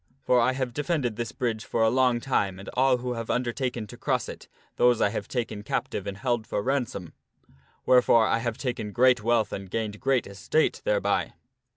For 0.23 0.39
I 0.41 0.53
have 0.53 0.73
defended 0.73 1.15
this 1.15 1.31
bridge 1.31 1.63
for 1.63 1.83
a 1.83 1.89
long 1.91 2.19
time 2.19 2.57
and 2.57 2.67
all 2.73 2.97
who 2.97 3.13
have 3.13 3.29
undertaken 3.29 3.85
to 3.85 3.97
cross 3.97 4.27
it, 4.27 4.47
those 4.77 4.97
have 4.99 5.25
I 5.25 5.27
taken 5.27 5.61
captive 5.61 6.07
and 6.07 6.17
held 6.17 6.47
for 6.47 6.63
ransom. 6.63 7.13
Wherefore 7.85 8.25
I 8.25 8.39
have 8.39 8.57
taken 8.57 8.93
great 8.93 9.21
wealth 9.23 9.53
and 9.53 9.69
gained 9.69 9.99
great 9.99 10.25
estate 10.25 10.81
thereby." 10.85 11.33